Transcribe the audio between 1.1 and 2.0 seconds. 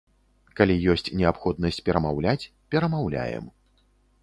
неабходнасць